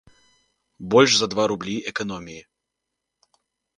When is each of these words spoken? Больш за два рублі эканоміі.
Больш 0.95 1.11
за 1.19 1.27
два 1.35 1.45
рублі 1.53 1.75
эканоміі. 1.93 2.41